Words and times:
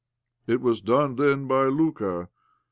It 0.47 0.61
was 0.61 0.81
done 0.81 1.15
then 1.17 1.45
by 1.45 1.65
Luka. 1.67 2.29